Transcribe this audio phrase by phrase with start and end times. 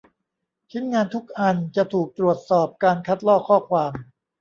[0.71, 3.91] ชิ้นงานทุกอันจะถูกตรวจสอบการคัดลอกข้อความ